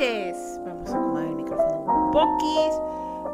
[0.00, 0.58] noches.
[0.64, 2.80] Vamos a acomodar el micrófono un.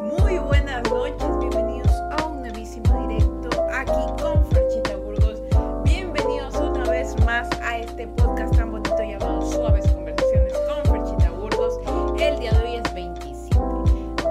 [0.00, 5.42] Muy buenas noches, bienvenidos a un nuevísimo directo aquí con Franchita Burgos.
[5.84, 11.78] Bienvenidos una vez más a este podcast tan bonito llamado Suaves Conversaciones con Franchita Burgos.
[12.18, 13.60] El día de hoy es 27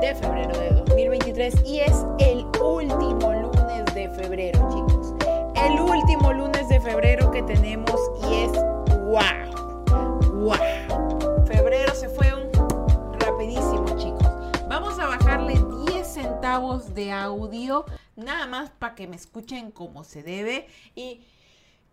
[0.01, 5.13] de febrero de 2023 y es el último lunes de febrero, chicos.
[5.55, 7.95] El último lunes de febrero que tenemos
[8.29, 8.51] y es
[9.05, 9.44] wow.
[16.95, 17.85] De audio,
[18.15, 20.67] nada más para que me escuchen como se debe.
[20.95, 21.21] Y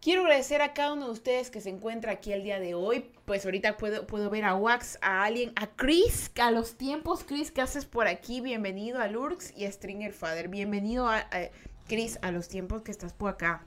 [0.01, 3.11] quiero agradecer a cada uno de ustedes que se encuentra aquí el día de hoy.
[3.27, 7.25] Pues ahorita puedo, puedo ver a Wax, a alguien, a Chris, a los tiempos.
[7.25, 8.41] Chris, ¿qué haces por aquí?
[8.41, 10.49] Bienvenido a Lurks y a Stringer Father.
[10.49, 11.51] Bienvenido a, a
[11.89, 13.67] Chris, a los tiempos que estás por acá.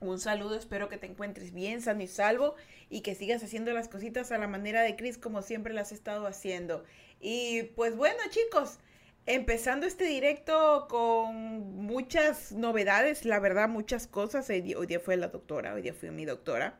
[0.00, 2.56] Un saludo, espero que te encuentres bien, sano y salvo
[2.90, 5.92] y que sigas haciendo las cositas a la manera de Chris como siempre las has
[5.92, 6.82] estado haciendo.
[7.20, 8.78] Y pues bueno chicos,
[9.26, 14.48] empezando este directo con muchas novedades, la verdad muchas cosas.
[14.50, 16.78] Hoy día, fue la doctora, hoy día fue mi doctora.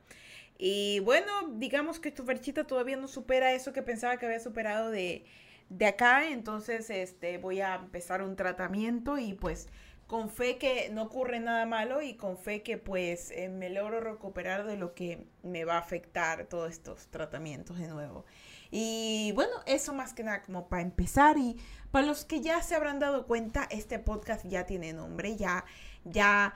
[0.58, 4.90] Y bueno, digamos que tu verchita todavía no supera eso que pensaba que había superado
[4.90, 5.24] de,
[5.70, 9.68] de acá, entonces este, voy a empezar un tratamiento y pues
[10.06, 14.00] con fe que no ocurre nada malo y con fe que pues eh, me logro
[14.00, 18.26] recuperar de lo que me va a afectar todos estos tratamientos de nuevo.
[18.75, 21.59] Y bueno, eso más que nada como para empezar y
[21.91, 25.67] para los que ya se habrán dado cuenta, este podcast ya tiene nombre, ya,
[26.05, 26.55] ya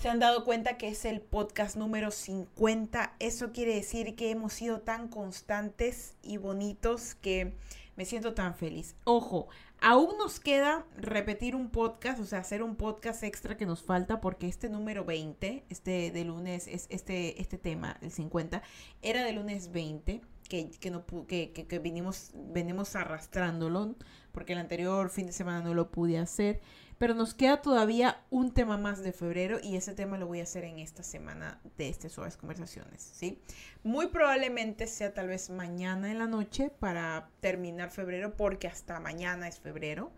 [0.00, 3.16] se han dado cuenta que es el podcast número 50.
[3.18, 7.52] Eso quiere decir que hemos sido tan constantes y bonitos que
[7.96, 8.94] me siento tan feliz.
[9.02, 9.48] Ojo,
[9.80, 14.20] aún nos queda repetir un podcast, o sea, hacer un podcast extra que nos falta
[14.20, 18.62] porque este número 20, este de lunes, es este, este tema, el 50,
[19.02, 20.20] era de lunes 20.
[20.48, 23.96] Que, que, no, que, que, que vinimos, venimos arrastrándolo,
[24.32, 26.60] porque el anterior fin de semana no lo pude hacer.
[26.98, 30.42] Pero nos queda todavía un tema más de febrero y ese tema lo voy a
[30.42, 33.40] hacer en esta semana de este Suaves Conversaciones, ¿sí?
[33.84, 39.46] Muy probablemente sea tal vez mañana en la noche para terminar febrero porque hasta mañana
[39.46, 40.10] es febrero.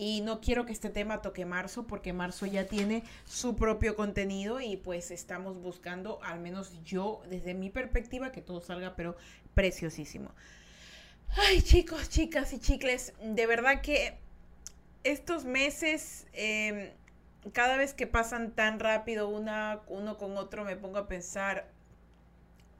[0.00, 4.58] Y no quiero que este tema toque marzo porque marzo ya tiene su propio contenido
[4.58, 9.14] y pues estamos buscando, al menos yo, desde mi perspectiva, que todo salga pero
[9.52, 10.30] preciosísimo.
[11.36, 14.16] Ay chicos, chicas y chicles, de verdad que
[15.04, 16.94] estos meses, eh,
[17.52, 21.68] cada vez que pasan tan rápido una, uno con otro, me pongo a pensar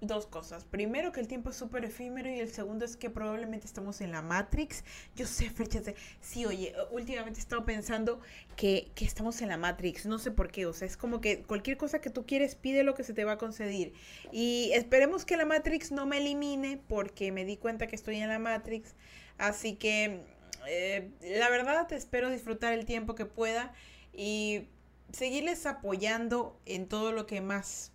[0.00, 0.64] dos cosas.
[0.64, 4.12] Primero, que el tiempo es súper efímero y el segundo es que probablemente estamos en
[4.12, 4.84] la Matrix.
[5.14, 8.20] Yo sé, fíjate, sí, oye, últimamente he estado pensando
[8.56, 11.42] que, que, estamos en la Matrix, no sé por qué, o sea, es como que
[11.42, 13.92] cualquier cosa que tú quieres, pide lo que se te va a conceder.
[14.32, 18.28] Y esperemos que la Matrix no me elimine porque me di cuenta que estoy en
[18.28, 18.94] la Matrix.
[19.38, 20.20] Así que
[20.68, 23.72] eh, la verdad espero disfrutar el tiempo que pueda
[24.12, 24.68] y
[25.12, 27.92] seguirles apoyando en todo lo que más,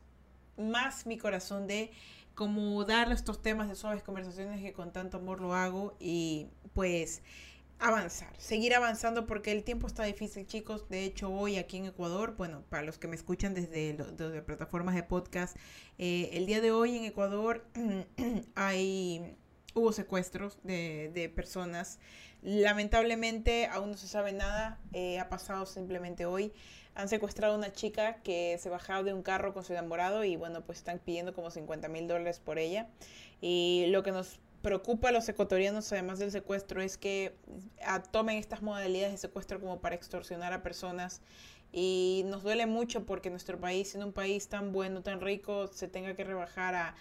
[0.57, 1.91] más mi corazón dé,
[2.33, 7.21] como darle estos temas de suaves conversaciones que con tanto amor lo hago y pues
[7.79, 12.35] avanzar, seguir avanzando porque el tiempo está difícil chicos, de hecho hoy aquí en Ecuador,
[12.37, 15.57] bueno, para los que me escuchan desde, desde plataformas de podcast,
[15.97, 17.65] eh, el día de hoy en Ecuador
[18.55, 19.35] hay,
[19.73, 21.99] hubo secuestros de, de personas
[22.45, 26.53] Lamentablemente aún no se sabe nada, eh, ha pasado simplemente hoy.
[26.95, 30.35] Han secuestrado a una chica que se bajaba de un carro con su enamorado y
[30.35, 32.87] bueno, pues están pidiendo como 50 mil dólares por ella.
[33.41, 37.35] Y lo que nos preocupa a los ecuatorianos, además del secuestro, es que
[38.11, 41.21] tomen estas modalidades de secuestro como para extorsionar a personas.
[41.71, 45.87] Y nos duele mucho porque nuestro país, siendo un país tan bueno, tan rico, se
[45.87, 46.95] tenga que rebajar a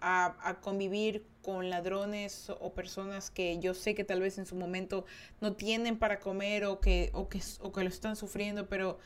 [0.00, 5.04] a, convivir con ladrones o personas que yo sé que tal vez en su momento
[5.40, 8.98] no tienen para comer o que, o que, o que lo están sufriendo, pero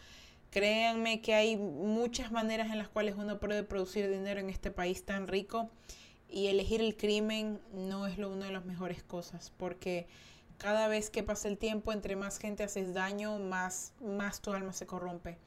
[0.55, 5.05] créanme que hay muchas maneras en las cuales uno puede producir dinero en este país
[5.05, 5.69] tan rico
[6.29, 10.07] y elegir el crimen no es lo, una de las mejores cosas porque
[10.59, 14.73] cada vez que pasa el tiempo, entre más gente haces daño, más, más tu alma
[14.73, 15.39] se corrompe.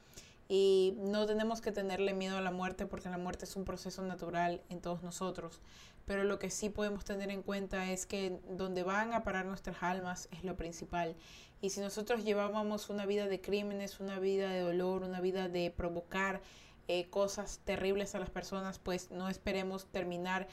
[0.49, 4.01] Y no tenemos que tenerle miedo a la muerte porque la muerte es un proceso
[4.01, 5.61] natural en todos nosotros.
[6.05, 9.81] Pero lo que sí podemos tener en cuenta es que donde van a parar nuestras
[9.83, 11.15] almas es lo principal.
[11.61, 15.71] Y si nosotros llevábamos una vida de crímenes, una vida de dolor, una vida de
[15.71, 16.41] provocar
[16.87, 20.47] eh, cosas terribles a las personas, pues no esperemos terminar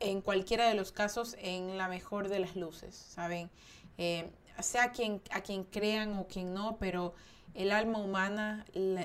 [0.00, 3.50] en cualquiera de los casos en la mejor de las luces, ¿saben?
[3.98, 4.30] Eh,
[4.60, 7.14] sea quien, a quien crean o quien no, pero
[7.54, 8.98] el alma humana, el,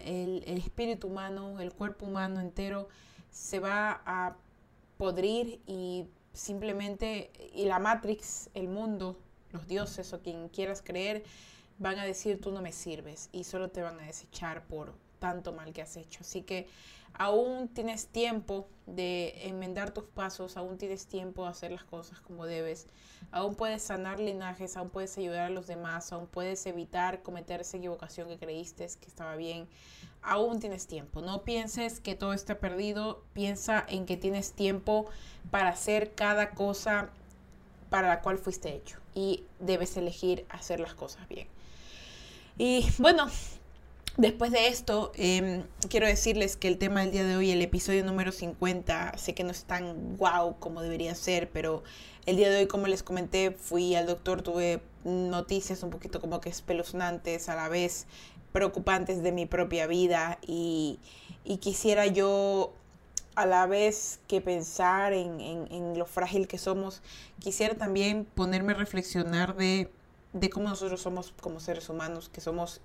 [0.46, 2.88] el, espíritu humano, el cuerpo humano entero
[3.32, 4.36] se va a
[4.98, 9.18] podrir y simplemente, y la Matrix, el mundo,
[9.56, 11.24] los dioses o quien quieras creer,
[11.78, 15.54] van a decir tú no me sirves y solo te van a desechar por tanto
[15.54, 16.20] mal que has hecho.
[16.22, 16.68] Así que
[17.14, 22.46] aún tienes tiempo de enmendar tus pasos, aún tienes tiempo de hacer las cosas como
[22.46, 22.88] debes,
[23.32, 27.78] aún puedes sanar linajes, aún puedes ayudar a los demás, aún puedes evitar cometer esa
[27.78, 29.68] equivocación que creíste que estaba bien,
[30.22, 31.22] aún tienes tiempo.
[31.22, 35.06] No pienses que todo está perdido, piensa en que tienes tiempo
[35.52, 37.10] para hacer cada cosa
[37.90, 41.48] para la cual fuiste hecho y debes elegir hacer las cosas bien.
[42.58, 43.28] Y bueno,
[44.18, 48.02] Después de esto, em, quiero decirles que el tema del día de hoy, el episodio
[48.06, 51.84] número 50, sé que no es tan guau como debería ser, pero
[52.26, 56.40] el día de hoy, como les comenté, fui al doctor, tuve noticias un poquito como
[56.40, 58.08] que espeluznantes, a la vez
[58.54, 61.00] preocupantes de mi propia vida y,
[61.60, 62.74] quisiera yo
[63.36, 67.02] a la vez que pensar en, en, lo frágil que somos,
[67.40, 69.92] quisiera también ponerme a reflexionar de,
[70.34, 72.82] de cómo nosotros somos como seres humanos, que somos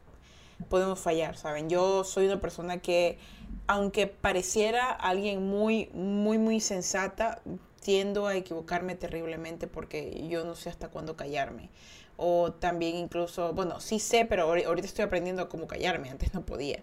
[0.68, 1.68] podemos fallar, ¿saben?
[1.70, 3.18] Yo soy una persona que,
[3.66, 7.40] aunque pareciera alguien muy, muy, muy sensata,
[7.80, 11.70] tiendo a equivocarme terriblemente porque yo no sé hasta cuándo callarme.
[12.16, 16.82] O también incluso, bueno, sí sé, pero ahorita estoy aprendiendo cómo callarme, antes no podía.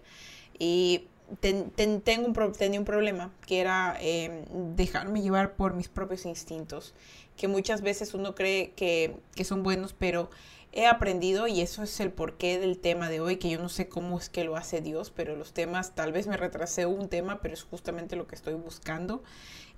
[0.58, 1.06] Y
[1.40, 4.44] tengo un tenía un problema que era em,
[4.76, 6.94] dejarme llevar por mis propios instintos,
[7.36, 10.30] que muchas veces uno cree que, que son buenos, pero
[10.72, 13.88] he aprendido y eso es el porqué del tema de hoy, que yo no sé
[13.88, 17.40] cómo es que lo hace Dios, pero los temas, tal vez me retrasé un tema,
[17.40, 19.22] pero es justamente lo que estoy buscando.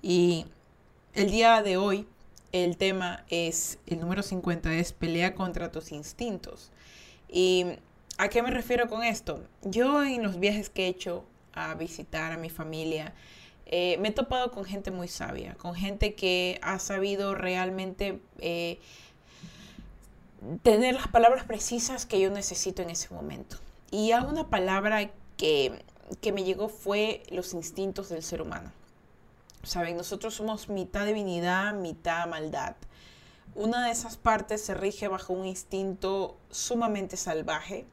[0.01, 0.45] Y
[1.13, 2.07] el día de hoy,
[2.51, 6.71] el tema es, el número 50 es pelea contra tus instintos.
[7.29, 7.65] ¿Y
[8.17, 9.41] a qué me refiero con esto?
[9.63, 13.13] Yo en los viajes que he hecho a visitar a mi familia,
[13.65, 18.19] eh, me he topado con gente muy sabia, con gente que ha sabido realmente...
[18.39, 18.79] Eh,
[20.63, 23.57] tener las palabras precisas que yo necesito en ese momento.
[23.91, 25.83] Y una palabra que,
[26.21, 28.71] que me llegó fue los instintos del ser humano.
[29.63, 32.75] Saben, nosotros somos mitad divinidad, mitad maldad.
[33.53, 37.85] Una de esas partes se rige bajo un instinto sumamente salvaje,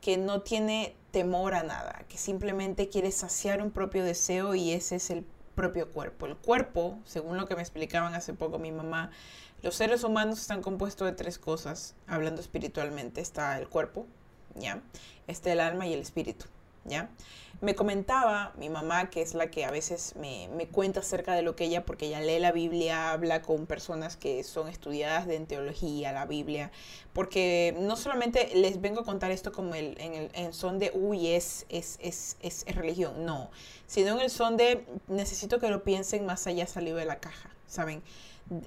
[0.00, 4.96] que no tiene temor a nada, que simplemente quiere saciar un propio deseo y ese
[4.96, 5.24] es el
[5.54, 6.26] propio cuerpo.
[6.26, 9.10] El cuerpo, según lo que me explicaban hace poco mi mamá,
[9.62, 13.22] los seres humanos están compuestos de tres cosas, hablando espiritualmente.
[13.22, 14.04] Está el cuerpo,
[14.56, 14.82] ¿ya?
[15.26, 16.44] Está el alma y el espíritu,
[16.84, 17.08] ¿ya?
[17.60, 21.42] Me comentaba mi mamá, que es la que a veces me, me, cuenta acerca de
[21.42, 25.36] lo que ella, porque ella lee la Biblia, habla con personas que son estudiadas de
[25.36, 26.70] en teología, la Biblia,
[27.12, 31.28] porque no solamente les vengo a contar esto como el, en el son de, uy,
[31.28, 33.50] es, es, es, es religión, no,
[33.86, 37.50] sino en el son de, necesito que lo piensen más allá salido de la caja,
[37.66, 38.02] ¿saben?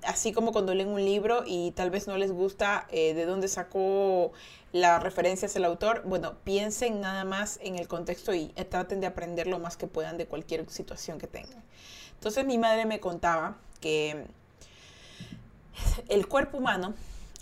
[0.04, 3.48] Así como cuando leen un libro y tal vez no les gusta eh, de dónde
[3.48, 4.32] sacó
[4.72, 9.48] las referencias el autor, bueno, piensen nada más en el contexto y traten de aprender
[9.48, 11.64] lo más que puedan de cualquier situación que tengan.
[12.14, 14.26] Entonces mi madre me contaba que
[16.10, 16.94] el cuerpo humano,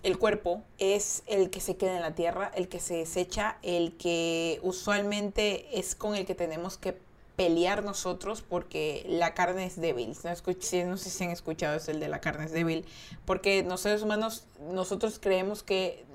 [0.03, 3.97] el cuerpo es el que se queda en la tierra, el que se desecha, el
[3.97, 7.06] que usualmente es con el que tenemos que
[7.37, 10.09] pelear nosotros porque la carne es débil.
[10.23, 12.85] No, no sé si han escuchado es el de la carne es débil,
[13.23, 16.05] porque los seres humanos, nosotros creemos que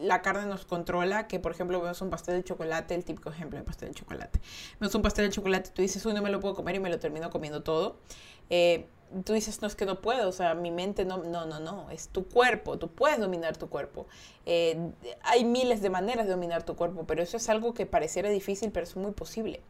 [0.00, 3.58] la carne nos controla, que por ejemplo vemos un pastel de chocolate, el típico ejemplo
[3.58, 4.40] de pastel de chocolate.
[4.80, 6.88] Vemos un pastel de chocolate, tú dices, uy, no me lo puedo comer y me
[6.88, 8.00] lo termino comiendo todo.
[8.48, 8.88] Eh,
[9.24, 11.90] tú dices, no es que no puedo, o sea, mi mente no, no, no, no,
[11.90, 14.06] es tu cuerpo, tú puedes dominar tu cuerpo.
[14.46, 18.28] Eh, hay miles de maneras de dominar tu cuerpo, pero eso es algo que pareciera
[18.30, 19.60] difícil, pero es muy posible.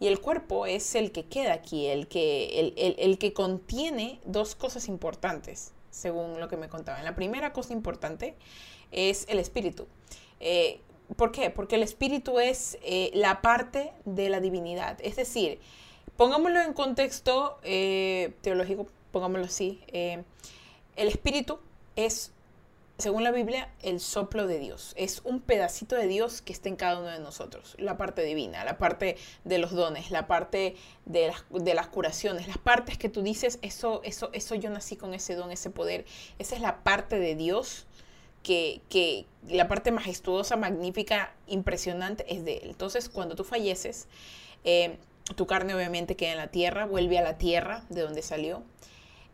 [0.00, 4.20] Y el cuerpo es el que queda aquí, el que, el, el, el que contiene
[4.24, 7.04] dos cosas importantes, según lo que me contaban.
[7.04, 8.34] La primera cosa importante
[8.90, 9.86] es el espíritu.
[10.40, 10.80] Eh,
[11.16, 11.50] ¿Por qué?
[11.50, 15.58] Porque el espíritu es eh, la parte de la divinidad, es decir,
[16.18, 19.80] Pongámoslo en contexto eh, teológico, pongámoslo así.
[19.86, 20.24] Eh,
[20.96, 21.60] el espíritu
[21.94, 22.32] es,
[22.96, 24.94] según la Biblia, el soplo de Dios.
[24.96, 27.76] Es un pedacito de Dios que está en cada uno de nosotros.
[27.78, 32.98] La parte divina, la parte de los dones, la parte de las, curaciones, las partes
[32.98, 36.04] que tú dices, eso, eso, eso yo nací con ese don, ese poder.
[36.40, 37.86] Esa es la parte de Dios
[38.42, 42.70] que, que, la parte majestuosa, magnífica, impresionante es de Él.
[42.70, 44.08] Entonces, cuando tú falleces,
[44.64, 44.98] eh,
[45.36, 48.62] tu carne obviamente queda en la tierra, vuelve a la tierra de donde salió.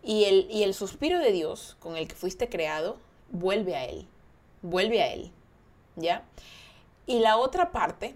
[0.02, 2.98] Y el, y el suspiro de Dios con el que fuiste creado,
[3.30, 4.06] vuelve a Él,
[4.62, 5.30] vuelve a Él,
[5.96, 6.24] ¿ya?
[7.06, 8.14] Y la otra parte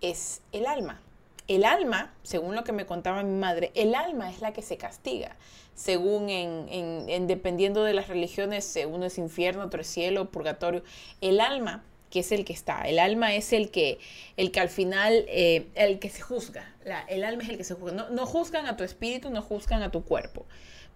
[0.00, 1.00] es el alma.
[1.48, 4.76] el alma, según lo que me contaba mi madre, el alma es la que se
[4.76, 5.36] castiga.
[5.74, 10.82] Según en, dependiendo de las religiones, uno es infierno, otro es cielo, purgatorio.
[11.20, 11.84] El alma,
[12.16, 13.98] que es el que está, el alma es el que,
[14.38, 16.74] el que al final, eh, el que se juzga.
[17.08, 17.92] el alma es el que se juzga.
[17.92, 20.46] No, no juzgan a tu espíritu, no juzgan a tu cuerpo.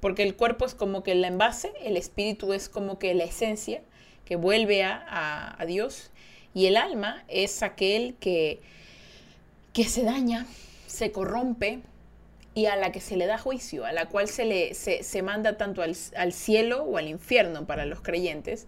[0.00, 3.82] Porque el cuerpo es como que el envase, el espíritu es como que la esencia
[4.24, 6.10] que vuelve a, a Dios.
[6.54, 8.60] Y el alma es aquel que
[9.72, 10.46] que se daña,
[10.86, 11.80] se corrompe
[12.54, 15.56] y a la que se le da juicio, a la cual se, le, se, manda
[15.56, 18.66] tanto al, cielo o al infierno para los creyentes,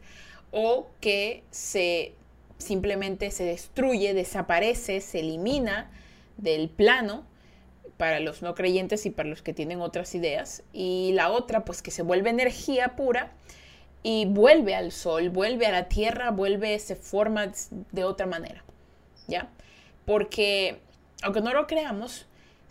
[0.52, 2.14] o que se
[2.62, 5.90] simplemente se destruye, desaparece, se elimina
[6.36, 7.24] del plano
[7.96, 11.82] para los no creyentes y para los que tienen otras ideas, y la otra pues
[11.82, 13.32] que se vuelve energía pura
[14.02, 17.52] y vuelve al sol, vuelve a la tierra, vuelve, se forma
[17.92, 18.64] de otra manera,
[19.28, 19.50] ¿ya?
[20.04, 20.80] Porque
[21.22, 22.26] aunque no lo creamos,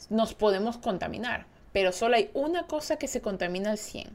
[0.09, 4.09] nos podemos contaminar, pero solo hay una cosa que se contamina al 100.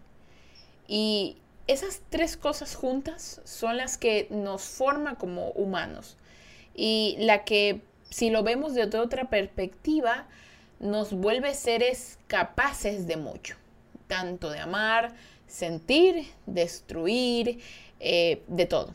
[0.89, 6.17] Y esas tres cosas juntas son las que nos forman como humanos.
[6.75, 10.27] Y la que, si lo vemos desde otra perspectiva,
[10.79, 13.57] nos vuelve seres capaces de mucho,
[14.07, 15.15] tanto de amar,
[15.47, 17.61] sentir, destruir,
[17.99, 18.95] eh, de todo.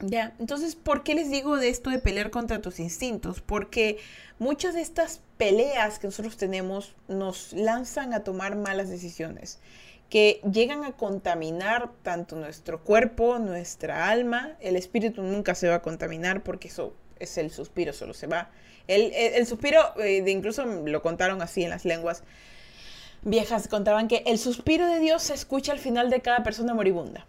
[0.00, 3.40] Ya, entonces, ¿por qué les digo de esto de pelear contra tus instintos?
[3.40, 3.98] Porque
[4.38, 9.60] muchas de estas peleas que nosotros tenemos nos lanzan a tomar malas decisiones
[10.08, 15.82] que llegan a contaminar tanto nuestro cuerpo, nuestra alma, el espíritu nunca se va a
[15.82, 18.50] contaminar porque eso es el suspiro, solo se va.
[18.86, 22.22] El, suspiro, eh, de incluso lo contaron así en las lenguas
[23.22, 27.26] viejas, contaban que el suspiro de Dios se escucha al final de cada persona moribunda.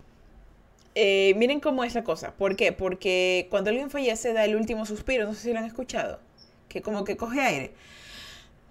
[0.94, 2.34] Eh, miren cómo es la cosa.
[2.34, 2.72] ¿Por qué?
[2.72, 6.20] Porque cuando alguien fallece da el último suspiro, no sé si lo han escuchado,
[6.70, 7.74] que como que coge aire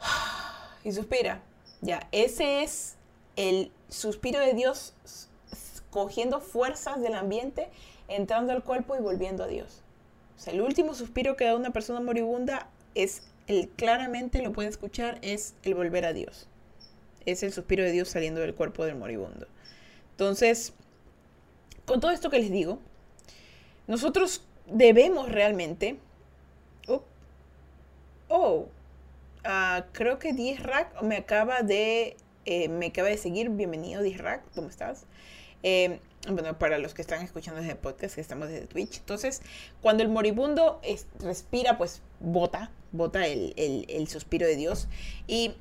[0.84, 1.42] y suspira.
[1.80, 2.96] Ya, ese es
[3.36, 4.94] el suspiro de Dios
[5.90, 7.68] cogiendo fuerzas del ambiente,
[8.08, 9.82] entrando al cuerpo y volviendo a Dios.
[10.36, 14.68] O sea, el último suspiro que da una persona moribunda es el claramente lo puede
[14.68, 16.48] escuchar es el volver a Dios.
[17.26, 19.46] Es el suspiro de Dios saliendo del cuerpo del moribundo.
[20.12, 20.72] Entonces,
[21.84, 22.78] con todo esto que les digo,
[23.86, 25.98] nosotros debemos realmente...
[26.88, 27.02] Oh,
[28.28, 28.68] oh
[29.44, 32.16] ah, creo que Dizrak me acaba de...
[32.46, 33.48] Eh, me acaba de seguir.
[33.50, 34.42] Bienvenido, Dizrak.
[34.54, 35.06] ¿Cómo estás?
[35.62, 35.98] Eh,
[36.28, 38.98] bueno, para los que están escuchando desde podcast, que estamos desde Twitch.
[38.98, 39.40] Entonces,
[39.80, 40.80] cuando el moribundo
[41.20, 44.88] respira, pues bota, bota el, el suspiro de Dios.
[45.26, 45.54] Y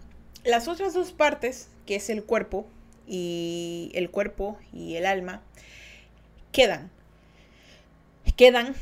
[0.43, 2.65] las otras dos partes, que es el cuerpo
[3.07, 5.41] y el cuerpo y el alma,
[6.51, 6.91] quedan,
[8.35, 8.75] quedan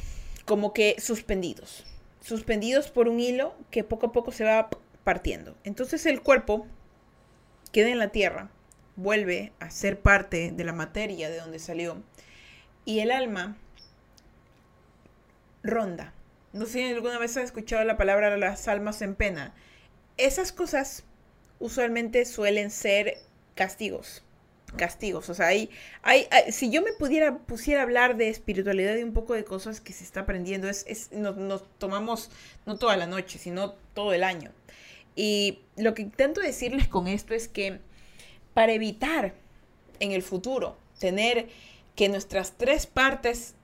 [0.45, 1.85] como que suspendidos,
[2.19, 4.69] suspendidos por un hilo que poco a poco se va
[5.03, 5.55] partiendo.
[5.63, 6.65] Entonces el cuerpo
[7.71, 8.49] queda en la tierra,
[8.95, 12.01] vuelve a ser parte de la materia de donde salió
[12.85, 13.57] y el alma
[15.63, 16.13] ronda.
[16.53, 19.53] No sé si alguna vez has escuchado la palabra las almas en pena.
[20.17, 21.05] Esas cosas
[21.59, 23.17] usualmente suelen ser
[23.55, 24.23] castigos
[24.75, 25.29] castigos.
[25.29, 25.69] O sea, hay,
[26.01, 29.93] hay, si yo me pudiera, pusiera hablar de espiritualidad y un poco de cosas que
[29.93, 32.31] se está aprendiendo, es, es nos, tomamos
[32.65, 34.51] no toda la noche, sino todo el año.
[35.15, 37.79] Y lo que intento decirles con esto es que
[38.53, 39.33] para evitar
[39.99, 41.49] en el futuro tener
[41.95, 43.55] que nuestras tres partes,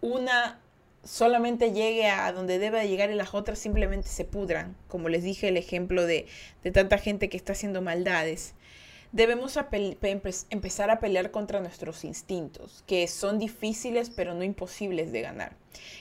[0.00, 0.60] una
[1.04, 5.48] solamente llegue a donde debe llegar y las otras simplemente se pudran, como les dije
[5.48, 6.26] el ejemplo de,
[6.62, 8.54] de tanta gente que está haciendo maldades
[9.12, 9.58] debemos
[10.50, 15.56] empezar a pelear contra nuestros instintos, que son difíciles pero no imposibles de ganar.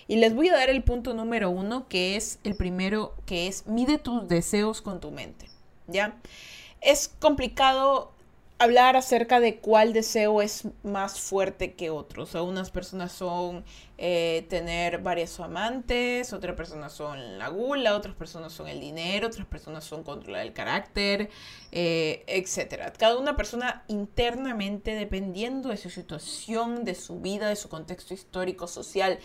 [0.08, 3.68] Y les voy a dar el punto número uno, que es el primero, que es
[3.68, 5.50] mide tus deseos con tu mente.
[5.88, 6.18] ¿Ya?
[6.82, 8.12] Es complicado
[8.60, 12.34] hablar acerca de cuál deseo es más fuerte que otros.
[12.36, 13.64] O unas personas son
[13.98, 19.46] eh, tener varios amantes, otras personas son la gula, otras personas son el dinero, otras
[19.46, 21.30] personas son controlar el carácter,
[21.72, 22.92] eh, etc.
[22.98, 28.68] Cada una persona internamente, dependiendo de su situación, de su vida, de su contexto histórico,
[28.68, 29.20] social,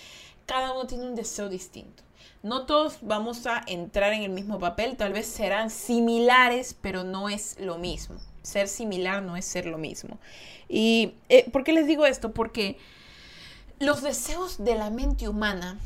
[0.47, 2.03] cada uno tiene un deseo distinto.
[2.43, 7.29] No todos vamos a entrar en el mismo papel, tal vez serán similares, pero no
[7.29, 10.18] es lo mismo ser similar no es ser lo mismo.
[10.68, 12.32] ¿Y eh, por qué les digo esto?
[12.32, 12.78] Porque
[13.78, 15.78] los deseos de la mente humana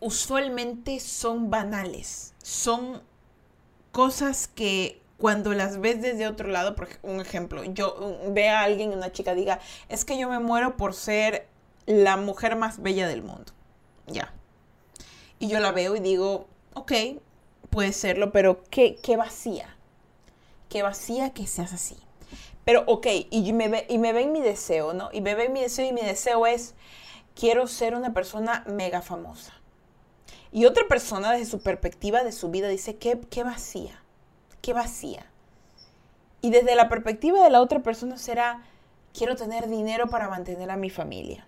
[0.00, 3.02] usualmente son banales, son
[3.92, 8.92] cosas que cuando las ves desde otro lado, por un ejemplo, yo ve a alguien,
[8.92, 11.46] una chica diga, es que yo me muero por ser
[11.86, 13.52] la mujer más bella del mundo.
[14.06, 14.32] Ya.
[15.38, 16.92] Y yo la veo y digo, ok,
[17.70, 19.74] puede serlo, pero qué, qué vacía.
[20.74, 21.96] Qué vacía que seas así.
[22.64, 25.08] Pero, ok, y me, ve, y me ven mi deseo, ¿no?
[25.12, 26.74] Y me ven mi deseo y mi deseo es,
[27.36, 29.52] quiero ser una persona mega famosa.
[30.50, 34.02] Y otra persona desde su perspectiva de su vida dice, qué, qué vacía,
[34.62, 35.30] qué vacía.
[36.40, 38.64] Y desde la perspectiva de la otra persona será,
[39.16, 41.46] quiero tener dinero para mantener a mi familia.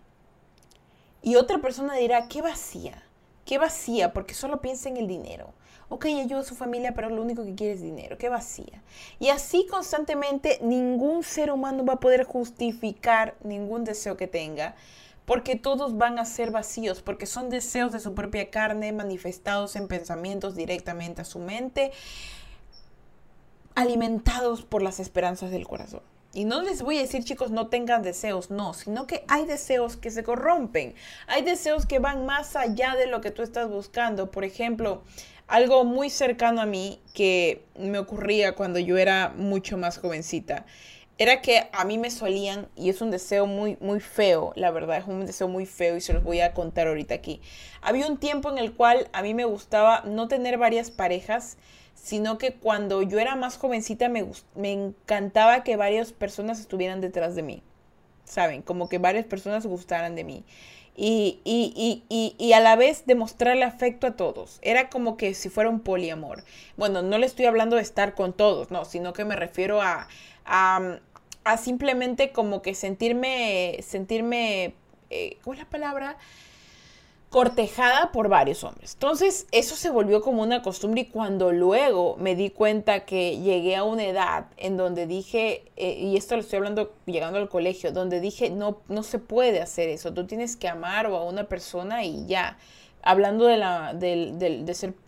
[1.20, 3.02] Y otra persona dirá, qué vacía,
[3.44, 5.52] qué vacía, porque solo piensa en el dinero.
[5.88, 8.82] Ok, ayuda a su familia, pero lo único que quiere es dinero, qué vacía.
[9.20, 14.74] Y así constantemente ningún ser humano va a poder justificar ningún deseo que tenga
[15.26, 19.88] porque todos van a ser vacíos, porque son deseos de su propia carne manifestados en
[19.88, 21.90] pensamientos directamente a su mente,
[23.74, 26.02] alimentados por las esperanzas del corazón.
[26.32, 29.96] Y no les voy a decir, chicos, no tengan deseos, no, sino que hay deseos
[29.96, 30.94] que se corrompen,
[31.26, 34.30] hay deseos que van más allá de lo que tú estás buscando.
[34.30, 35.02] Por ejemplo,
[35.46, 40.66] algo muy cercano a mí que me ocurría cuando yo era mucho más jovencita
[41.18, 44.98] era que a mí me solían, y es un deseo muy, muy feo, la verdad,
[44.98, 47.40] es un deseo muy feo y se los voy a contar ahorita aquí.
[47.80, 51.56] Había un tiempo en el cual a mí me gustaba no tener varias parejas,
[51.94, 57.34] sino que cuando yo era más jovencita me, me encantaba que varias personas estuvieran detrás
[57.34, 57.62] de mí,
[58.24, 58.60] ¿saben?
[58.60, 60.44] Como que varias personas gustaran de mí.
[60.96, 64.58] Y, y, y, y, a la vez demostrarle afecto a todos.
[64.62, 66.42] Era como que si fuera un poliamor.
[66.76, 70.08] Bueno, no le estoy hablando de estar con todos, no, sino que me refiero a,
[70.46, 70.98] a,
[71.58, 74.74] simplemente como que sentirme, sentirme,
[75.10, 76.16] eh, ¿cuál es la palabra?
[77.36, 78.94] Cortejada por varios hombres.
[78.94, 83.76] Entonces, eso se volvió como una costumbre y cuando luego me di cuenta que llegué
[83.76, 87.92] a una edad en donde dije, eh, y esto lo estoy hablando llegando al colegio,
[87.92, 92.04] donde dije, no, no se puede hacer eso, tú tienes que amar a una persona
[92.04, 92.56] y ya.
[93.02, 94.32] Hablando de la, de,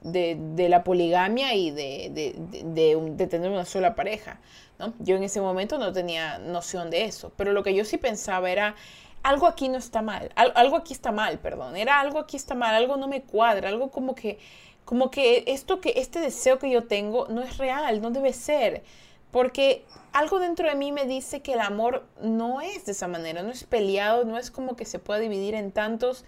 [0.02, 4.38] de, la poligamia y de, de tener una sola pareja.
[4.78, 4.92] ¿no?
[5.00, 8.50] Yo en ese momento no tenía noción de eso, pero lo que yo sí pensaba
[8.50, 8.76] era,
[9.22, 12.74] algo aquí no está mal, algo aquí está mal, perdón, era algo aquí está mal,
[12.74, 14.38] algo no me cuadra, algo como que,
[14.84, 18.82] como que esto que, este deseo que yo tengo no es real, no debe ser,
[19.30, 23.42] porque algo dentro de mí me dice que el amor no es de esa manera,
[23.42, 26.24] no es peleado, no es como que se pueda dividir en tantos,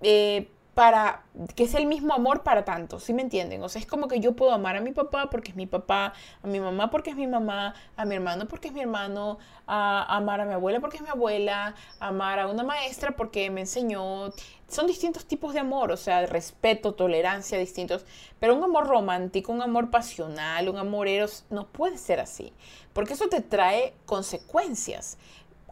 [0.00, 1.22] eh, para
[1.54, 3.62] que sea el mismo amor para tantos, ¿sí me entienden?
[3.62, 6.14] O sea, es como que yo puedo amar a mi papá porque es mi papá,
[6.42, 10.16] a mi mamá porque es mi mamá, a mi hermano porque es mi hermano, a
[10.16, 14.30] amar a mi abuela porque es mi abuela, amar a una maestra porque me enseñó.
[14.66, 18.06] Son distintos tipos de amor, o sea, respeto, tolerancia, distintos.
[18.40, 22.54] Pero un amor romántico, un amor pasional, un amor eros, no puede ser así,
[22.94, 25.18] porque eso te trae consecuencias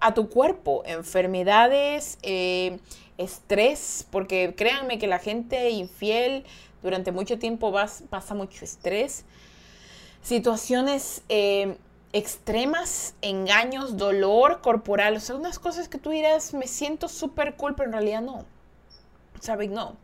[0.01, 2.79] a tu cuerpo, enfermedades, eh,
[3.21, 6.45] estrés, porque créanme que la gente infiel
[6.83, 7.73] durante mucho tiempo
[8.09, 9.25] pasa mucho estrés,
[10.23, 11.77] situaciones eh,
[12.13, 17.77] extremas, engaños, dolor corporal, o sea, unas cosas que tú dirás, me siento súper cool,
[17.79, 18.45] en realidad no,
[19.41, 19.71] ¿sabes?
[19.71, 19.97] No.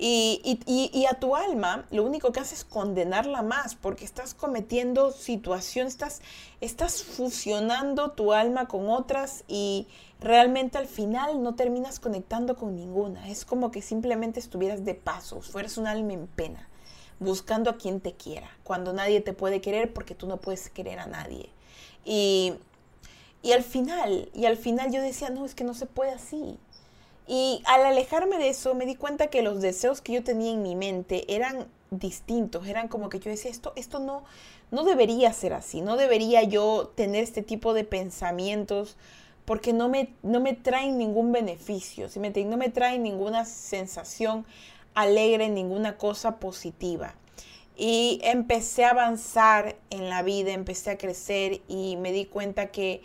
[0.00, 5.94] Y, a tu alma lo único que hace es condenarla más porque estás cometiendo situaciones,
[5.94, 6.22] estás,
[6.60, 9.88] estás fusionando tu alma con otras y
[10.20, 13.28] realmente al final no terminas conectando con ninguna.
[13.28, 16.68] Es como que simplemente estuvieras de paso, fueras un alma en pena,
[17.20, 20.98] buscando a quien te quiera, cuando nadie te puede querer porque tú no puedes querer
[20.98, 21.50] a nadie.
[22.04, 22.54] Y,
[23.42, 26.58] y al final, y al final yo decía, no, es que no se puede así.
[27.26, 30.62] Y al alejarme de eso, me di cuenta que los deseos que yo tenía en
[30.62, 34.24] mi mente eran distintos, eran como que yo decía, esto, esto no,
[34.70, 38.96] no debería ser así, no debería yo tener este tipo de pensamientos
[39.48, 44.44] porque no me, no me traen ningún beneficio, ¿sí me no me traen ninguna sensación
[44.92, 47.14] alegre, ninguna cosa positiva.
[47.74, 53.00] Y empecé a avanzar en la vida, empecé a crecer y me di cuenta que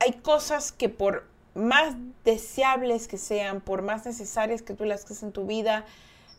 [0.00, 1.94] hay cosas que por más
[2.24, 5.84] deseables que sean, por más necesarias que tú las crees en tu vida,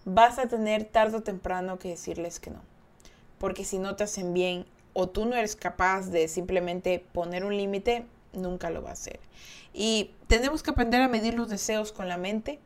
[0.03, 2.62] vas a tener tarde o temprano que decirles que no.
[3.38, 7.55] Porque si no te hacen bien o tú no eres capaz de simplemente poner un
[7.55, 9.19] límite, nunca lo va a hacer.
[9.73, 12.59] Y tenemos que aprender a medir los deseos con la mente,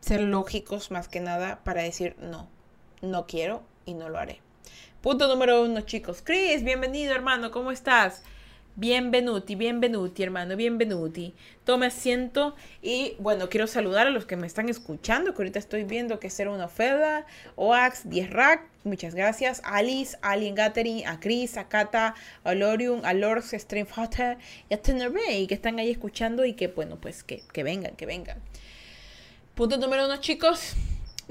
[0.00, 2.48] ser lógicos más que nada para decir no,
[3.02, 4.40] no quiero y no lo haré.
[5.00, 6.22] Punto número uno, chicos.
[6.22, 8.22] Chris, bienvenido hermano, ¿cómo estás?
[8.80, 11.34] Bienvenuti, bienvenuti, hermano, bienvenuti.
[11.64, 15.84] Tome asiento y bueno, quiero saludar a los que me están escuchando, que ahorita estoy
[15.84, 19.60] viendo que es una Feda, Oax, 10 Rack, muchas gracias.
[19.66, 24.38] Alice, Alien Gathering, a Chris, a Kata, a Lorium, a Lorx, Streamfater
[24.70, 28.06] y a Tenerbay, que están ahí escuchando y que bueno, pues que, que vengan, que
[28.06, 28.38] vengan.
[29.56, 30.74] Punto número uno, chicos.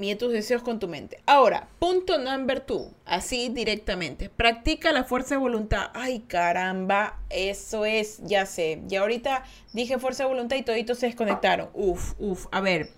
[0.00, 1.20] Mide tus deseos con tu mente.
[1.26, 4.30] Ahora, punto number two, así directamente.
[4.30, 5.90] Practica la fuerza de voluntad.
[5.92, 8.80] Ay, caramba, eso es, ya sé.
[8.88, 11.68] Y ahorita dije fuerza de voluntad y toditos se desconectaron.
[11.74, 12.46] Uf, uf.
[12.50, 12.88] A ver,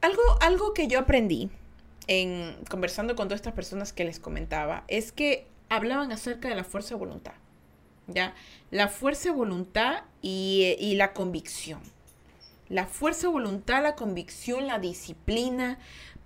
[0.00, 1.50] algo, algo que yo aprendí
[2.06, 6.64] en conversando con todas estas personas que les comentaba es que hablaban acerca de la
[6.64, 7.34] fuerza de voluntad.
[8.06, 8.34] ¿Ya?
[8.70, 11.82] La fuerza de voluntad y, y la convicción
[12.68, 15.78] la fuerza de voluntad, la convicción, la disciplina,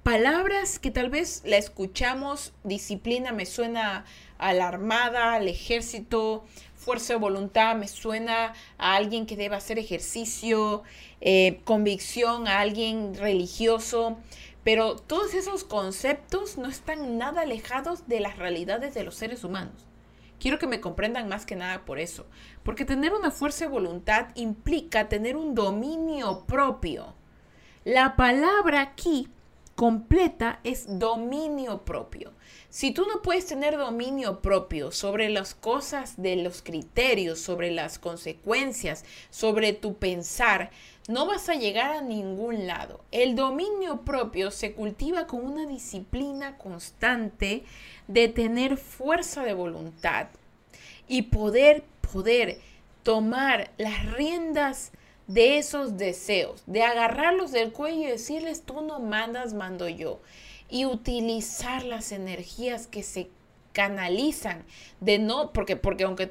[0.02, 4.04] palabras que tal vez la escuchamos, disciplina me suena
[4.38, 9.78] a la armada, al ejército, fuerza de voluntad me suena a alguien que debe hacer
[9.78, 10.84] ejercicio,
[11.20, 14.16] eh, convicción a alguien religioso,
[14.64, 19.88] pero todos esos conceptos no están nada alejados de las realidades de los seres humanos.
[20.40, 22.26] Quiero que me comprendan más que nada por eso,
[22.62, 27.14] porque tener una fuerza de voluntad implica tener un dominio propio.
[27.84, 29.28] La palabra aquí
[29.78, 32.32] completa es dominio propio.
[32.68, 38.00] Si tú no puedes tener dominio propio sobre las cosas de los criterios, sobre las
[38.00, 40.70] consecuencias, sobre tu pensar,
[41.08, 43.00] no vas a llegar a ningún lado.
[43.10, 47.64] El dominio propio se cultiva con una disciplina constante
[48.06, 50.28] de tener fuerza de voluntad
[51.08, 52.60] y poder, poder
[53.02, 54.92] tomar las riendas
[55.26, 60.20] de esos deseos, de agarrarlos del cuello y decirles, tú no mandas, mando yo
[60.70, 63.30] y utilizar las energías que se
[63.72, 64.64] canalizan
[65.00, 66.28] de no, porque, porque aunque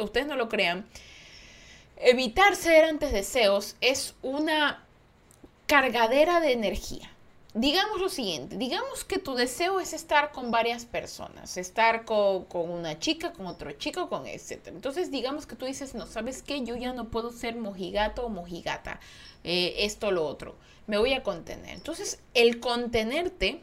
[0.00, 0.86] ustedes no lo crean,
[2.02, 4.84] evitar ser antes deseos es una
[5.66, 7.08] cargadera de energía.
[7.54, 12.98] Digamos lo siguiente, digamos que tu deseo es estar con varias personas, estar con, una
[12.98, 14.68] chica, con otro chico, con etc.
[14.68, 16.64] Entonces digamos que tú dices, no, ¿sabes qué?
[16.64, 19.00] Yo ya no puedo ser mojigato o mojigata,
[19.44, 21.74] eh, esto lo otro, me voy a contener.
[21.74, 23.60] Entonces el contenerte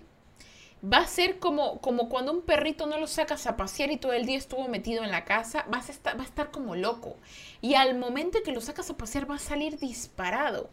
[0.84, 4.14] va a ser como, como cuando un perrito no lo sacas a pasear y todo
[4.14, 7.18] el día estuvo metido en la casa, vas a estar, va a estar como loco.
[7.62, 10.70] Y al momento que lo sacas a pasear va a salir disparado.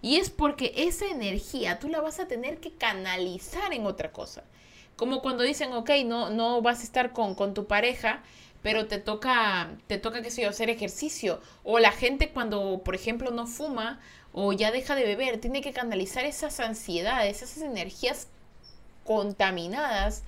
[0.00, 4.44] Y es porque esa energía tú la vas a tener que canalizar en otra cosa.
[4.96, 8.22] Como cuando dicen, ok, no, no vas a estar con, con tu pareja,
[8.62, 11.40] pero te toca, te toca, qué sé yo, hacer ejercicio.
[11.64, 14.00] O la gente cuando, por ejemplo, no fuma
[14.32, 18.28] o ya deja de beber, tiene que canalizar esas ansiedades, esas energías
[19.08, 20.22] contaminadas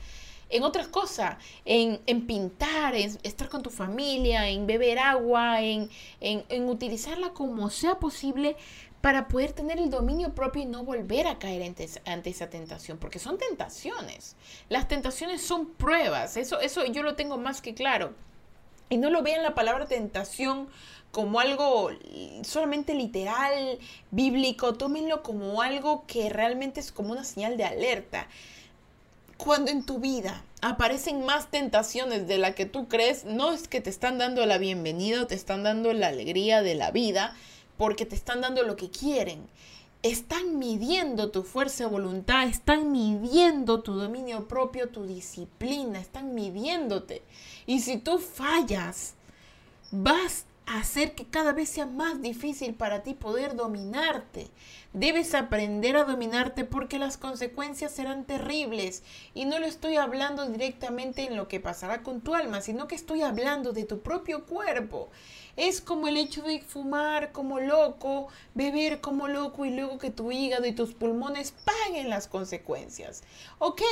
[0.48, 5.90] en otras cosas, en, pintar, en estar con tu familia, en beber agua, en,
[6.20, 8.56] en, utilizarla como sea posible
[9.02, 12.98] para poder tener el dominio propio y no volver a caer ante, ante, esa tentación,
[12.98, 14.34] porque son tentaciones.
[14.70, 18.14] Las tentaciones son pruebas, eso, eso yo lo tengo más que claro.
[18.88, 20.68] Y no lo vean la palabra tentación
[21.12, 21.90] como algo
[22.42, 23.78] solamente literal,
[24.10, 28.28] bíblico, tómenlo como algo que realmente es como una señal de alerta
[29.44, 33.81] cuando en tu vida aparecen más tentaciones de la que tú crees, no es que
[33.81, 37.35] te están dando la bienvenida o te están dando la alegría de la vida,
[37.79, 39.48] porque te están dando lo que quieren.
[40.03, 47.22] Están midiendo tu fuerza de voluntad, están midiendo tu dominio propio, tu disciplina, están midiéndote.
[47.66, 49.14] Y si tú fallas,
[49.90, 50.44] vas
[50.78, 54.48] hacer que cada vez sea más difícil para ti poder dominarte.
[54.92, 59.02] Debes aprender a dominarte porque las consecuencias serán terribles.
[59.35, 62.94] Y no lo estoy hablando directamente en lo que pasará con tu alma, sino que
[62.94, 65.11] estoy hablando de tu propio cuerpo.
[65.56, 70.32] Es como el hecho de fumar como loco, beber como loco y luego que tu
[70.32, 73.22] hígado y tus pulmones paguen las consecuencias.
[73.58, 73.82] Ok,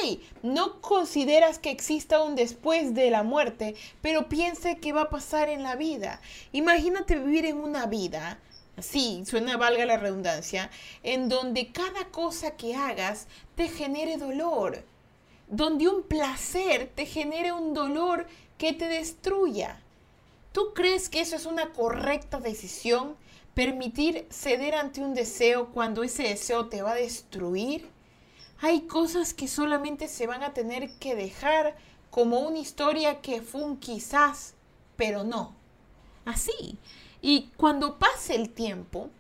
[0.43, 5.49] no consideras que exista un después de la muerte, pero piensa que va a pasar
[5.49, 6.21] en la vida.
[6.53, 8.39] Imagínate vivir en una vida
[8.81, 10.71] Sí, suena valga la redundancia,
[11.03, 14.85] en donde cada cosa que hagas te genere dolor,
[15.49, 19.81] donde un placer te genere un dolor que te destruya.
[20.59, 23.15] ¿Tú crees que eso es una correcta decisión?
[23.55, 27.89] Permitir ceder ante un deseo cuando ese deseo te va a destruir.
[28.61, 31.77] Hay cosas que solamente se van a tener que dejar
[32.11, 34.55] como una historia que fue un quizás,
[34.97, 35.55] pero no.
[36.25, 36.77] Así.
[37.23, 39.11] Y cuando pase el tiempo,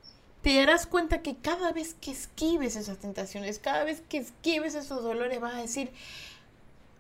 [0.42, 5.04] te darás cuenta que cada vez que esquives esas tentaciones, cada vez que esquives esos
[5.04, 5.92] dolores, vas a decir,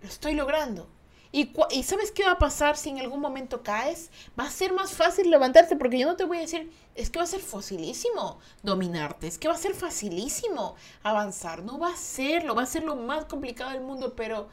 [0.00, 0.86] lo estoy logrando,
[1.30, 4.10] y, sabes qué va a pasar si en algún momento caes?
[4.38, 7.18] Va a ser más fácil levantarte porque yo no te voy a decir, es que
[7.18, 11.62] va a ser facilísimo dominarte, es que va a ser facilísimo avanzar.
[11.62, 14.48] No va a serlo, va a ser lo más complicado del mundo, pero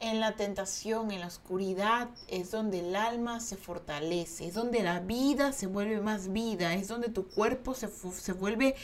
[0.00, 5.00] en la tentación, en la oscuridad, es donde el alma se fortalece, es donde la
[5.00, 8.74] vida se vuelve más vida, es donde tu cuerpo se, se vuelve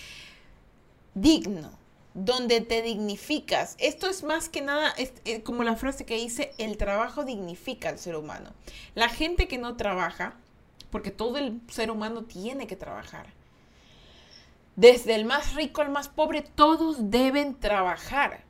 [1.14, 1.81] digno
[2.14, 3.76] donde te dignificas.
[3.78, 7.88] Esto es más que nada es, eh, como la frase que dice, el trabajo dignifica
[7.88, 8.50] al ser humano.
[8.94, 10.34] La gente que no trabaja,
[10.90, 13.26] porque todo el ser humano tiene que trabajar.
[14.76, 18.44] Desde el más rico al más pobre, todos deben trabajar.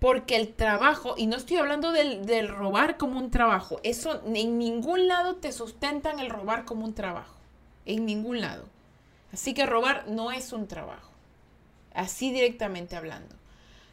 [0.00, 4.58] Porque el trabajo, y no estoy hablando del, del robar como un trabajo, eso en
[4.58, 7.34] ningún lado te sustentan el robar como un trabajo.
[7.84, 8.64] En ningún lado.
[9.32, 11.09] Así que robar no es un trabajo
[11.94, 13.34] así directamente hablando.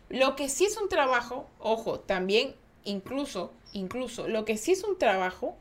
[0.09, 4.97] Lo que sí es un trabajo, ojo, también incluso, incluso, lo que sí es un
[4.97, 5.55] trabajo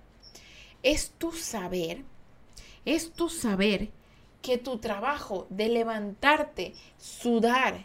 [0.82, 2.04] es tu saber,
[2.84, 3.90] es tu saber
[4.42, 7.84] que tu trabajo de levantarte, sudar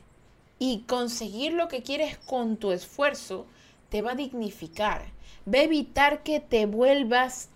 [0.60, 3.48] y conseguir lo que quieres con tu esfuerzo,
[3.90, 5.06] te va a dignificar,
[5.52, 7.50] va a evitar que te vuelvas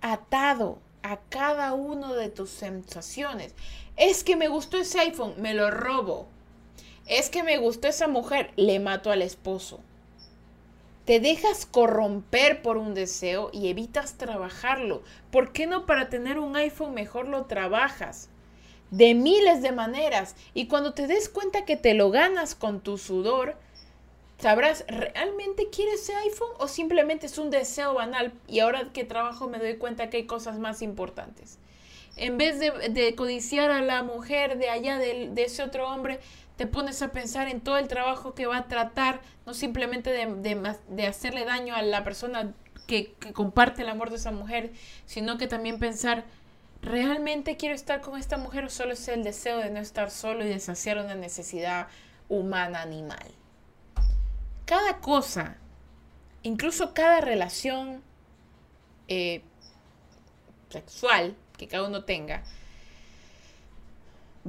[0.00, 3.54] atado a cada uno de tus sensaciones.
[3.96, 6.26] Es que me gustó ese iPhone, me lo robo.
[7.06, 9.80] Es que me gustó esa mujer, le mato al esposo.
[11.06, 15.02] Te dejas corromper por un deseo y evitas trabajarlo.
[15.30, 18.28] ¿Por qué no para tener un iPhone mejor lo trabajas?
[18.90, 20.36] De miles de maneras.
[20.52, 23.56] Y cuando te des cuenta que te lo ganas con tu sudor,
[24.38, 28.34] sabrás, ¿realmente quieres ese iPhone o simplemente es un deseo banal?
[28.46, 31.58] Y ahora que trabajo me doy cuenta que hay cosas más importantes.
[32.16, 36.18] En vez de, codiciar a la mujer de allá, de, ese otro hombre,
[36.56, 41.06] te pones a pensar en todo el trabajo que va a tratar, no simplemente de,
[41.06, 42.54] hacerle daño a la persona
[42.86, 44.72] que, comparte el amor de esa mujer,
[45.04, 46.24] sino que también pensar,
[46.80, 50.42] ¿realmente quiero estar con esta mujer o solo es el deseo de no estar solo
[50.42, 51.88] y de saciar una necesidad
[52.30, 53.30] humana animal?
[54.64, 55.58] Cada cosa,
[56.42, 58.02] incluso cada relación
[59.06, 59.42] eh,
[60.70, 62.42] sexual, que cada uno tenga,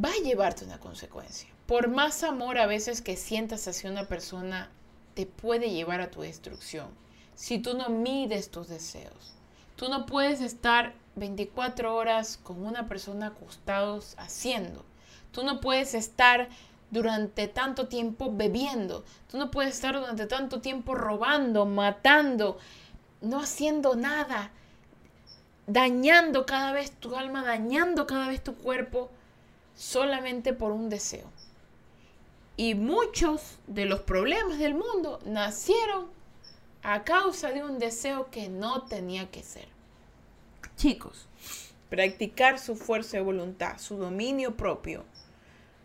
[0.04, 1.50] va a llevarte una consecuencia.
[1.66, 4.70] Por más amor a veces que sientas hacia una persona,
[5.14, 6.88] te puede llevar a tu destrucción.
[7.36, 9.34] Si tú no mides tus deseos,
[9.76, 14.86] tú no puedes estar 24 horas con una persona acostados haciendo.
[15.32, 16.50] Tú no puedes estar
[16.90, 19.04] durante tanto tiempo bebiendo.
[19.30, 22.58] Tú no puedes estar durante tanto tiempo robando, matando,
[23.22, 24.52] no haciendo nada
[25.68, 29.12] dañando cada vez tu alma, dañando cada vez tu cuerpo,
[29.76, 31.30] solamente por un deseo.
[32.56, 36.08] Y muchos de los problemas del mundo nacieron
[36.82, 39.68] a causa de un deseo que no tenía que ser.
[40.78, 41.28] Chicos,
[41.90, 45.04] practicar su fuerza de voluntad, su dominio propio,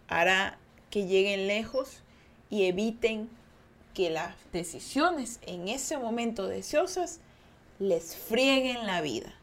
[0.09, 0.59] hará
[0.91, 2.03] que lleguen lejos
[2.51, 3.29] y eviten
[3.95, 7.21] que las decisiones en ese momento deseosas
[7.79, 9.35] les frieguen la vida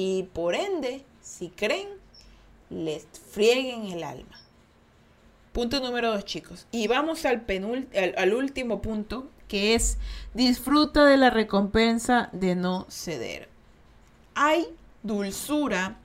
[0.00, 1.88] y por ende, si creen,
[2.70, 4.40] les frieguen el alma.
[5.52, 6.68] Punto número dos, chicos.
[6.70, 7.44] Y vamos al,
[8.16, 9.98] al, último punto, que es
[10.34, 13.48] disfruta de la recompensa de no ceder.
[14.36, 14.68] Hay
[15.02, 15.98] dulzura,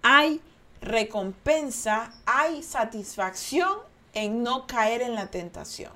[0.00, 0.40] hay
[0.80, 3.78] recompensa, hay satisfacción
[4.14, 5.90] en no caer en la tentación.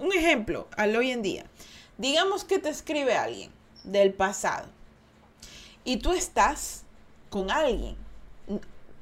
[0.00, 1.44] Un ejemplo al hoy en día.
[1.96, 3.52] Digamos que te escribe alguien
[3.84, 4.66] del pasado
[5.84, 6.82] y tú estás
[7.30, 7.96] con alguien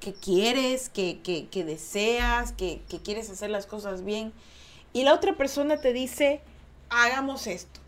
[0.00, 4.32] que quieres, que, deseas, que, que quieres hacer las cosas bien,
[4.92, 6.40] y la otra persona te dice,
[6.90, 7.80] hagamos esto.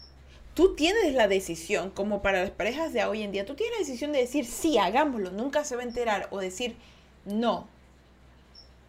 [0.55, 3.87] Tú tienes la decisión, como para las parejas de hoy en día, tú tienes la
[3.87, 6.77] decisión de decir, sí, hagámoslo, nunca se va a enterar, o decir,
[7.25, 7.69] no.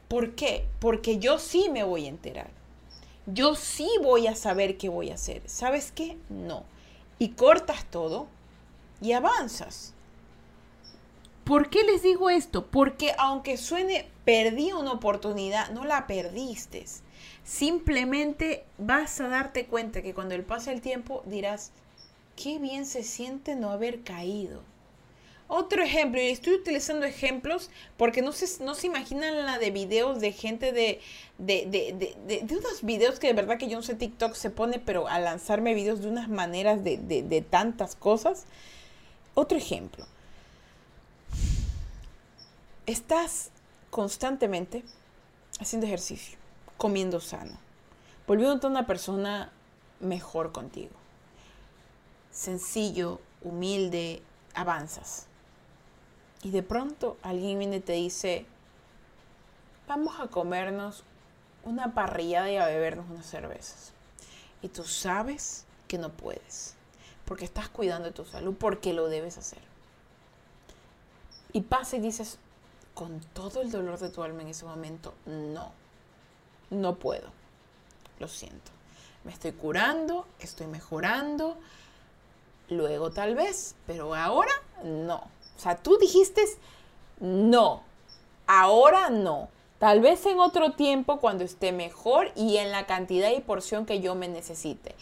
[0.08, 0.66] ¿Por qué?
[0.80, 2.50] Porque yo sí me voy a enterar.
[3.28, 5.44] Yo sí voy a saber qué voy a hacer.
[5.46, 6.18] ¿Sabes qué?
[6.30, 6.64] No.
[7.20, 8.26] Y cortas todo
[9.02, 9.94] y avanzas.
[11.50, 12.68] ¿Por qué les digo esto?
[12.68, 16.86] Porque aunque suene perdí una oportunidad, no la perdiste.
[17.44, 21.72] Simplemente vas a darte cuenta que cuando el pase el tiempo dirás,
[22.36, 24.62] qué bien se siente no haber caído.
[25.48, 30.20] Otro ejemplo, y estoy utilizando ejemplos porque no se, no se imaginan la de videos
[30.20, 31.02] de gente de,
[31.40, 34.52] de, de, de, de unos videos que de verdad que yo no sé TikTok se
[34.52, 38.46] pone, pero a lanzarme videos de unas maneras de tantas cosas.
[39.34, 40.06] Otro ejemplo
[42.91, 43.52] estás
[43.91, 44.84] constantemente
[45.60, 46.38] haciendo ejercicio,
[46.78, 47.58] comiendo sano,
[48.28, 49.52] volviéndote una persona
[49.99, 50.95] mejor contigo.
[52.32, 54.23] Sencillo, humilde,
[54.56, 55.28] avanzas.
[56.41, 58.45] Y de pronto alguien viene y te dice,
[59.88, 61.04] vamos a comernos
[61.63, 63.91] una parrillada y a bebernos unas cervezas.
[64.62, 66.75] Y tú sabes que no puedes,
[67.25, 69.62] porque estás cuidando de tu salud, porque lo debes hacer.
[71.52, 72.38] Y pasa y dices,
[73.00, 75.72] con todo el dolor de tu alma en ese momento, no,
[76.70, 77.30] no puedo.
[78.20, 78.72] lo siento.
[79.24, 81.56] Me estoy curando, estoy mejorando,
[82.68, 84.52] luego tal vez, pero ahora
[84.84, 85.16] no.
[85.16, 86.44] O sea, tú dijiste
[87.22, 87.84] no,
[88.48, 89.48] ahora no.
[89.78, 94.02] Tal vez en otro tiempo cuando esté mejor y en la cantidad y porción que
[94.02, 94.94] yo me necesite.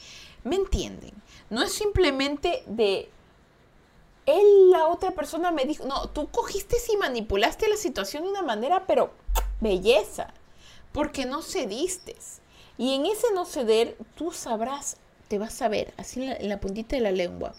[0.44, 1.14] ¿Me entienden?
[1.50, 3.10] No es simplemente de
[4.28, 8.42] él, la otra persona me dijo, no, tú cogiste y manipulaste la situación de una
[8.42, 9.12] manera, pero
[9.62, 10.34] belleza,
[10.92, 12.16] porque no cediste.
[12.78, 14.98] Y en ese no ceder, tú sabrás,
[15.30, 17.56] te vas a ver, así en la, puntita de la lengua,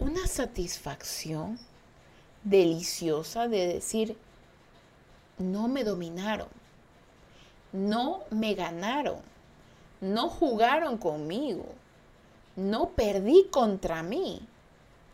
[0.00, 1.58] una satisfacción
[2.42, 4.18] deliciosa de decir,
[5.38, 6.48] no me dominaron,
[7.72, 9.20] no me ganaron,
[10.00, 11.66] no jugaron conmigo,
[12.56, 14.42] no perdí contra mí,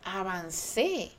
[0.05, 1.11] avancé.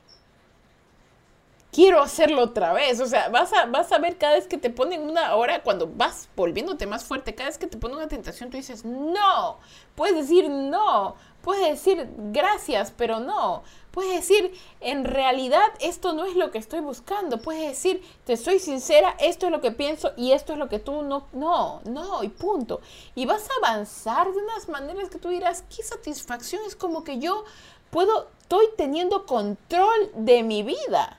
[1.71, 3.01] Quiero hacerlo otra vez.
[3.01, 5.87] O sea, vas a, vas a ver cada vez que te ponen una hora, cuando
[5.87, 9.57] vas volviéndote más fuerte, cada vez que te ponen una tentación, tú dices, no.
[9.95, 11.15] Puedes decir no.
[11.41, 13.63] Puedes decir gracias, pero no.
[13.91, 17.37] Puedes decir, en realidad esto no es lo que estoy buscando.
[17.39, 20.79] Puedes decir, te soy sincera, esto es lo que pienso y esto es lo que
[20.79, 22.81] tú no, no, no, y punto.
[23.15, 27.19] Y vas a avanzar de unas maneras que tú dirás, qué satisfacción, es como que
[27.19, 27.45] yo
[27.89, 31.17] puedo, estoy teniendo control de mi vida.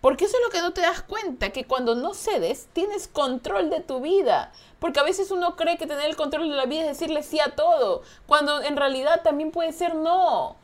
[0.00, 3.70] Porque eso es lo que no te das cuenta, que cuando no cedes, tienes control
[3.70, 4.50] de tu vida.
[4.80, 7.38] Porque a veces uno cree que tener el control de la vida es decirle sí
[7.38, 10.56] a todo, cuando en realidad también puede ser no.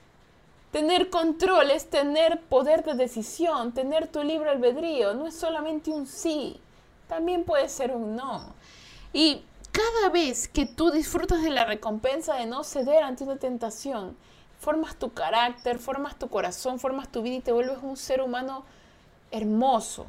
[0.73, 5.15] Tener control es tener poder de decisión, tener tu libre albedrío.
[5.15, 6.59] No es solamente un sí,
[7.07, 8.55] también puede ser un no.
[9.13, 14.17] Y cada vez que tú disfrutas de la recompensa de no ceder ante una tentación,
[14.67, 18.65] formas tu carácter, formas tu corazón, formas tu vida y te vuelves un ser humano
[19.31, 20.07] hermoso.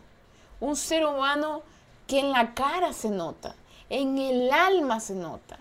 [0.60, 1.62] Un ser humano
[2.08, 3.56] que en la cara se nota,
[3.88, 5.60] en el alma se nota,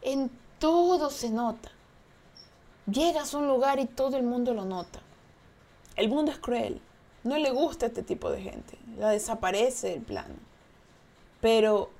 [0.00, 1.70] en todo se nota.
[2.90, 5.00] Llegas a un lugar y todo el mundo lo nota.
[5.94, 6.80] El mundo es cruel.
[7.24, 8.78] No le gusta este tipo de gente.
[8.96, 10.36] La desaparece del plano.
[11.42, 11.90] Pero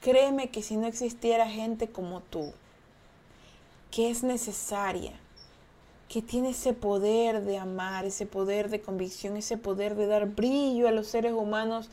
[0.00, 2.52] créeme que si no existiera gente como tú,
[3.90, 5.12] que es necesaria,
[6.08, 10.88] que tiene ese poder de amar, ese poder de convicción, ese poder de dar brillo
[10.88, 11.88] a los seres humanos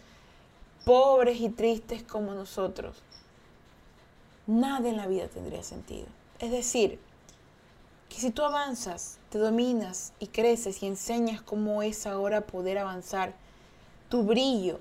[0.86, 3.04] pobres y tristes como nosotros,
[4.48, 6.08] nada en la vida tendría sentido.
[6.40, 7.00] Es decir,
[8.10, 13.36] que si tú avanzas, te dominas y creces y enseñas cómo es ahora poder avanzar,
[14.10, 14.80] tu brillo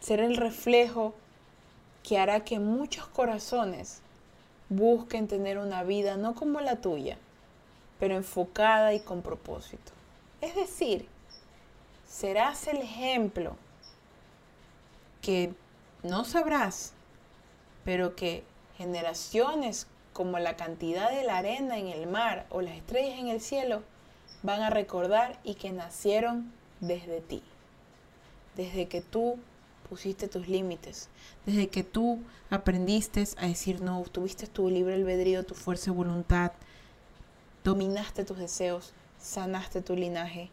[0.00, 1.14] será el reflejo
[2.02, 4.02] que hará que muchos corazones
[4.76, 7.16] busquen tener una vida no como la tuya,
[7.98, 9.92] pero enfocada y con propósito.
[10.40, 11.08] Es decir,
[12.06, 13.56] serás el ejemplo
[15.22, 15.54] que
[16.02, 16.92] no sabrás,
[17.84, 18.44] pero que
[18.76, 23.40] generaciones como la cantidad de la arena en el mar o las estrellas en el
[23.40, 23.82] cielo,
[24.42, 27.42] van a recordar y que nacieron desde ti,
[28.56, 29.38] desde que tú
[29.88, 31.08] pusiste tus límites,
[31.46, 36.52] desde que tú aprendiste a decir no, tuviste tu libre albedrío, tu fuerza de voluntad,
[37.62, 40.50] dominaste tus deseos, sanaste tu linaje.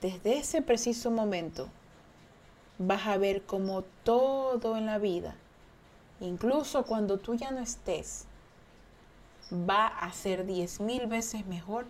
[0.00, 1.68] Desde ese preciso momento
[2.78, 5.36] vas a ver cómo todo en la vida,
[6.20, 8.26] incluso cuando tú ya no estés,
[9.52, 11.86] va a ser diez mil veces mejor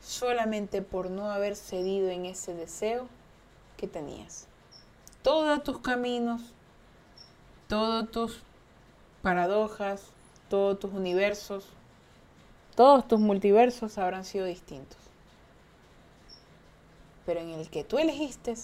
[0.00, 3.06] solamente por no haber cedido en ese deseo
[3.76, 4.49] que tenías.
[5.22, 6.40] Todos tus caminos,
[7.68, 8.42] todos tus
[9.22, 10.10] paradojas,
[10.48, 11.66] todos tus universos,
[12.74, 14.98] todos tus multiversos habrán sido distintos.
[17.26, 18.54] Pero en el que tú elegiste,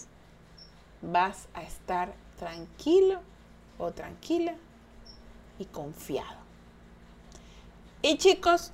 [1.02, 3.20] vas a estar tranquilo
[3.78, 4.54] o tranquila
[5.58, 6.38] y confiado.
[8.02, 8.72] Y chicos,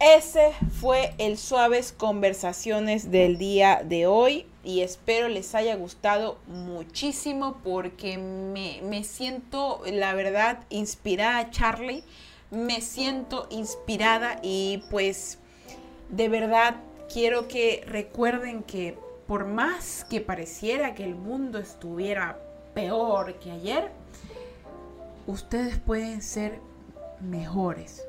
[0.00, 7.58] ese fue el Suaves Conversaciones del día de hoy y espero les haya gustado muchísimo
[7.62, 12.02] porque me, me siento, la verdad, inspirada, Charlie.
[12.50, 15.38] Me siento inspirada y pues
[16.08, 16.76] de verdad
[17.12, 18.96] quiero que recuerden que
[19.26, 22.40] por más que pareciera que el mundo estuviera
[22.74, 23.92] peor que ayer,
[25.26, 26.58] ustedes pueden ser
[27.20, 28.02] mejores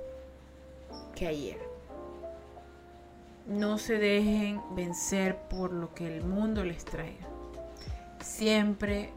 [1.14, 1.71] que ayer.
[3.52, 7.28] No se dejen vencer por lo que el mundo les traiga.
[8.22, 9.10] Siempre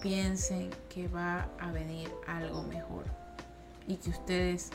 [0.00, 3.04] piensen que va a venir algo mejor
[3.86, 4.70] y que ustedes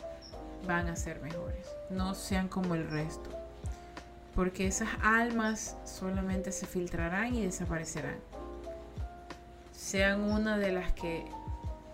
[0.68, 1.68] van a ser mejores.
[1.89, 3.32] No sean como el resto.
[4.36, 8.20] Porque esas almas solamente se filtrarán y desaparecerán.
[9.74, 11.26] Sean una de las que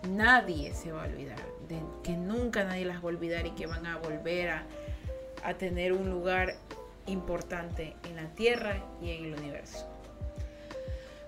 [0.06, 3.66] nadie se va a olvidar, de que nunca nadie las va a olvidar y que
[3.66, 4.66] van a volver a,
[5.44, 6.56] a tener un lugar
[7.06, 9.86] importante en la Tierra y en el universo.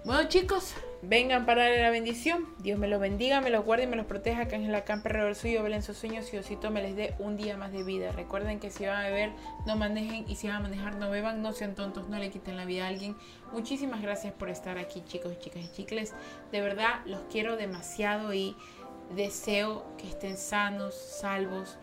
[0.03, 2.47] Bueno chicos, vengan para darle la bendición.
[2.61, 4.49] Dios me los bendiga, me los guarde y me los proteja.
[4.49, 7.59] Que Ángel Acampe alrededor suyo, velen sus sueños y Diosito me les dé un día
[7.59, 8.11] más de vida.
[8.11, 9.31] Recuerden que si van a beber,
[9.67, 12.57] no manejen y si van a manejar, no beban, no sean tontos, no le quiten
[12.57, 13.15] la vida a alguien.
[13.53, 16.15] Muchísimas gracias por estar aquí chicos, chicas y chicles.
[16.51, 18.57] De verdad, los quiero demasiado y
[19.15, 21.77] deseo que estén sanos, salvos,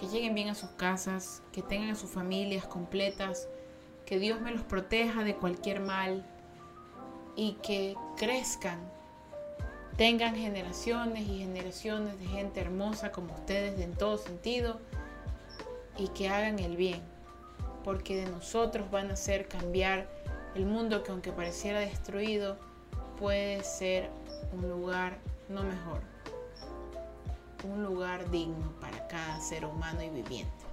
[0.00, 3.48] que lleguen bien a sus casas, que tengan a sus familias completas,
[4.06, 6.24] que Dios me los proteja de cualquier mal
[7.36, 8.80] y que crezcan,
[9.98, 14.80] tengan generaciones y generaciones de gente hermosa como ustedes en todo sentido
[15.98, 17.02] y que hagan el bien,
[17.84, 20.08] porque de nosotros van a hacer cambiar
[20.54, 22.56] el mundo que aunque pareciera destruido,
[23.18, 24.08] puede ser
[24.54, 25.18] un lugar
[25.50, 26.00] no mejor,
[27.64, 30.64] un lugar digno para cada ser humano y viviente.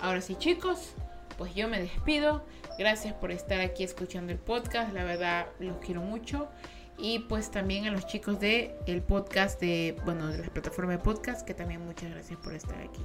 [0.00, 0.92] Ahora sí chicos,
[1.36, 2.42] pues yo me despido.
[2.78, 4.92] Gracias por estar aquí escuchando el podcast.
[4.92, 6.48] La verdad, los quiero mucho.
[7.00, 11.04] Y pues también a los chicos de el podcast de, bueno, de las plataformas de
[11.04, 13.00] podcast, que también muchas gracias por estar aquí.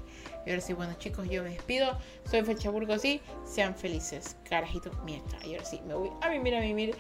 [0.47, 1.95] Y ahora sí, bueno chicos, yo me despido.
[2.29, 3.03] Soy Fecha Burgos
[3.45, 4.35] sean felices.
[4.49, 5.37] Carajito, mierda.
[5.45, 6.95] Y ahora sí, me voy a vivir, a vivir,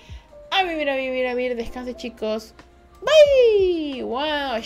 [0.51, 1.55] a vivir, a vivir, a vivir.
[1.55, 2.53] Descanse chicos.
[3.01, 4.03] Bye.
[4.03, 4.61] Wow,